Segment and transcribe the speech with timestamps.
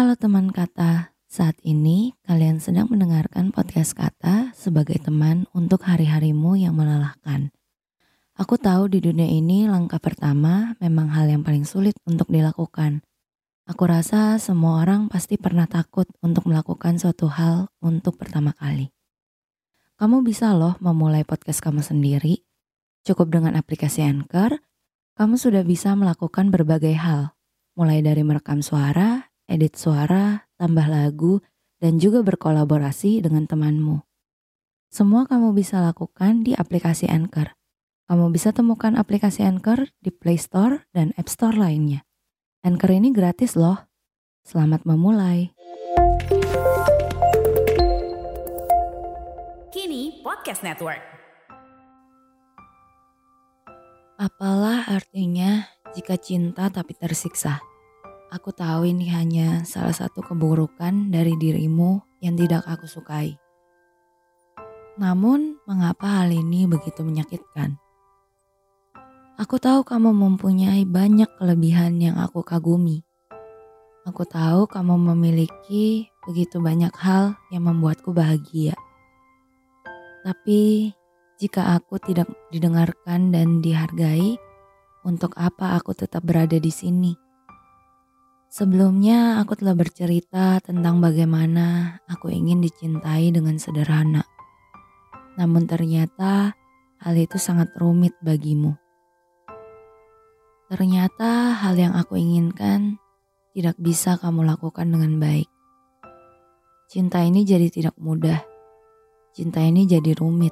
[0.00, 6.72] Halo teman kata, saat ini kalian sedang mendengarkan podcast kata sebagai teman untuk hari-harimu yang
[6.72, 7.52] melelahkan.
[8.32, 13.04] Aku tahu di dunia ini langkah pertama memang hal yang paling sulit untuk dilakukan.
[13.68, 18.88] Aku rasa semua orang pasti pernah takut untuk melakukan suatu hal untuk pertama kali.
[20.00, 22.40] Kamu bisa loh memulai podcast kamu sendiri.
[23.04, 24.64] Cukup dengan aplikasi Anchor,
[25.20, 27.36] kamu sudah bisa melakukan berbagai hal,
[27.76, 31.42] mulai dari merekam suara, edit suara, tambah lagu,
[31.82, 34.06] dan juga berkolaborasi dengan temanmu.
[34.90, 37.58] Semua kamu bisa lakukan di aplikasi Anchor.
[38.06, 42.06] Kamu bisa temukan aplikasi Anchor di Play Store dan App Store lainnya.
[42.62, 43.90] Anchor ini gratis loh.
[44.42, 45.54] Selamat memulai.
[49.70, 51.00] Kini Podcast Network.
[54.20, 55.64] Apalah artinya
[55.96, 57.62] jika cinta tapi tersiksa?
[58.30, 63.34] Aku tahu ini hanya salah satu keburukan dari dirimu yang tidak aku sukai.
[65.02, 67.74] Namun, mengapa hal ini begitu menyakitkan?
[69.34, 73.02] Aku tahu kamu mempunyai banyak kelebihan yang aku kagumi.
[74.06, 78.78] Aku tahu kamu memiliki begitu banyak hal yang membuatku bahagia.
[80.22, 80.94] Tapi,
[81.42, 84.38] jika aku tidak didengarkan dan dihargai,
[85.02, 87.29] untuk apa aku tetap berada di sini?
[88.50, 94.26] Sebelumnya aku telah bercerita tentang bagaimana aku ingin dicintai dengan sederhana.
[95.38, 96.58] Namun ternyata
[96.98, 98.74] hal itu sangat rumit bagimu.
[100.66, 102.98] Ternyata hal yang aku inginkan
[103.54, 105.46] tidak bisa kamu lakukan dengan baik.
[106.90, 108.42] Cinta ini jadi tidak mudah.
[109.30, 110.50] Cinta ini jadi rumit.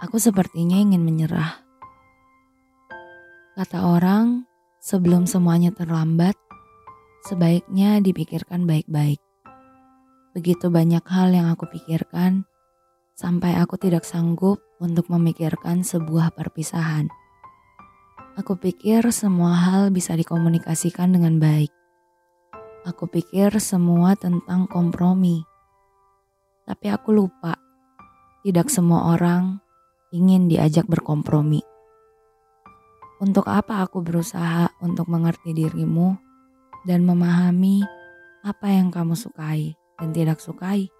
[0.00, 1.60] Aku sepertinya ingin menyerah.
[3.52, 4.48] Kata orang,
[4.80, 6.36] sebelum semuanya terlambat,
[7.24, 9.16] sebaiknya dipikirkan baik-baik.
[10.36, 12.44] Begitu banyak hal yang aku pikirkan,
[13.16, 17.08] sampai aku tidak sanggup untuk memikirkan sebuah perpisahan.
[18.36, 21.72] Aku pikir semua hal bisa dikomunikasikan dengan baik.
[22.84, 25.40] Aku pikir semua tentang kompromi.
[26.68, 27.56] Tapi aku lupa,
[28.44, 29.64] tidak semua orang
[30.12, 31.64] ingin diajak berkompromi.
[33.22, 36.33] Untuk apa aku berusaha untuk mengerti dirimu
[36.84, 37.84] dan memahami
[38.44, 40.92] apa yang kamu sukai dan tidak sukai.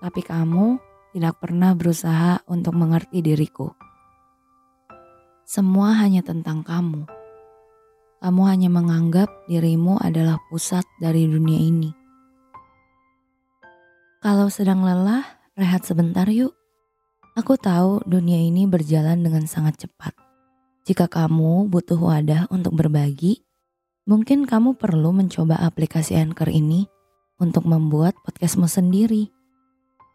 [0.00, 0.80] Tapi kamu
[1.12, 3.68] tidak pernah berusaha untuk mengerti diriku.
[5.44, 7.04] Semua hanya tentang kamu.
[8.20, 11.90] Kamu hanya menganggap dirimu adalah pusat dari dunia ini.
[14.20, 15.24] Kalau sedang lelah,
[15.56, 16.52] rehat sebentar yuk.
[17.34, 20.12] Aku tahu dunia ini berjalan dengan sangat cepat.
[20.84, 23.40] Jika kamu butuh wadah untuk berbagi,
[24.10, 26.90] Mungkin kamu perlu mencoba aplikasi Anchor ini
[27.38, 29.30] untuk membuat podcastmu sendiri.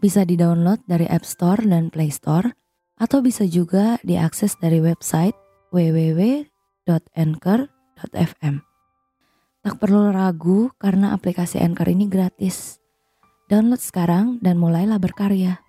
[0.04, 2.52] Bisa di-download dari App Store dan Play Store
[3.00, 5.32] atau bisa juga diakses dari website
[5.72, 8.56] www.anchor.fm.
[9.64, 12.84] Tak perlu ragu karena aplikasi Anchor ini gratis.
[13.48, 15.64] Download sekarang dan mulailah berkarya.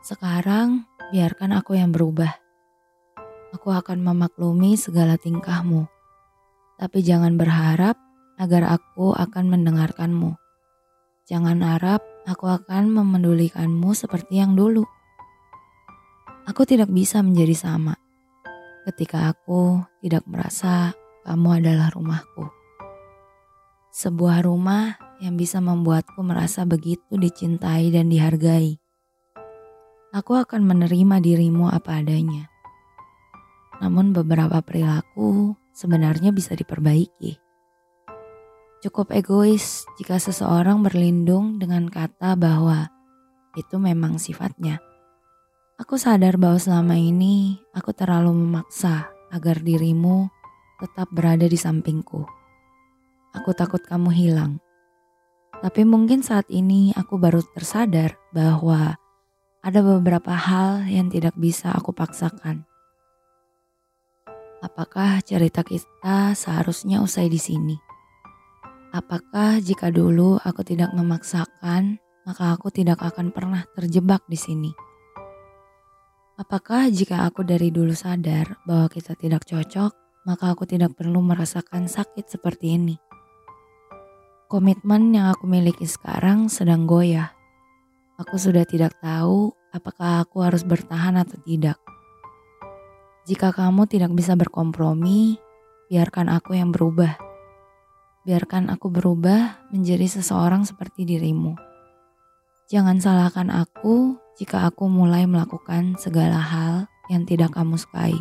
[0.00, 2.32] Sekarang biarkan aku yang berubah.
[3.52, 5.95] Aku akan memaklumi segala tingkahmu
[6.76, 7.96] tapi jangan berharap
[8.36, 10.36] agar aku akan mendengarkanmu.
[11.26, 14.84] Jangan harap aku akan memedulikanmu seperti yang dulu.
[16.46, 17.98] Aku tidak bisa menjadi sama
[18.86, 20.94] ketika aku tidak merasa
[21.26, 22.46] kamu adalah rumahku.
[23.90, 28.78] Sebuah rumah yang bisa membuatku merasa begitu dicintai dan dihargai.
[30.14, 32.46] Aku akan menerima dirimu apa adanya.
[33.82, 37.36] Namun beberapa perilaku sebenarnya bisa diperbaiki.
[38.80, 42.88] Cukup egois jika seseorang berlindung dengan kata bahwa
[43.52, 44.80] itu memang sifatnya.
[45.76, 50.32] Aku sadar bahwa selama ini aku terlalu memaksa agar dirimu
[50.80, 52.24] tetap berada di sampingku.
[53.36, 54.56] Aku takut kamu hilang.
[55.60, 58.96] Tapi mungkin saat ini aku baru tersadar bahwa
[59.60, 62.64] ada beberapa hal yang tidak bisa aku paksakan.
[64.76, 67.80] Apakah cerita kita seharusnya usai di sini?
[68.92, 71.96] Apakah jika dulu aku tidak memaksakan,
[72.28, 74.76] maka aku tidak akan pernah terjebak di sini?
[76.36, 79.96] Apakah jika aku dari dulu sadar bahwa kita tidak cocok,
[80.28, 83.00] maka aku tidak perlu merasakan sakit seperti ini?
[84.44, 87.32] Komitmen yang aku miliki sekarang sedang goyah.
[88.20, 91.80] Aku sudah tidak tahu apakah aku harus bertahan atau tidak.
[93.26, 95.34] Jika kamu tidak bisa berkompromi,
[95.90, 97.18] biarkan aku yang berubah.
[98.26, 101.54] biarkan aku berubah menjadi seseorang seperti dirimu.
[102.66, 108.18] Jangan salahkan aku jika aku mulai melakukan segala hal yang tidak kamu sukai.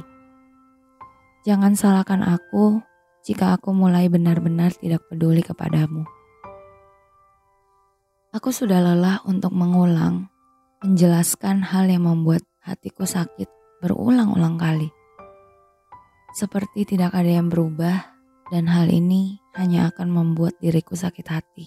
[1.41, 2.85] Jangan salahkan aku
[3.25, 6.05] jika aku mulai benar-benar tidak peduli kepadamu.
[8.29, 10.29] Aku sudah lelah untuk mengulang,
[10.85, 13.54] menjelaskan hal yang membuat hatiku sakit
[13.85, 14.89] berulang-ulang kali.
[16.33, 18.01] Seperti tidak ada yang berubah
[18.49, 21.65] dan hal ini hanya akan membuat diriku sakit hati.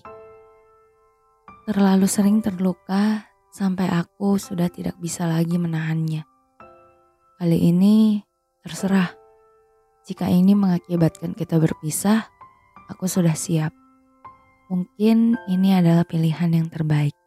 [1.71, 6.27] Terlalu sering terluka sampai aku sudah tidak bisa lagi menahannya.
[7.39, 8.19] Kali ini
[8.63, 9.15] terserah.
[10.07, 12.27] Jika ini mengakibatkan kita berpisah,
[12.89, 13.71] aku sudah siap.
[14.73, 17.18] Mungkin ini adalah pilihan yang terbaik.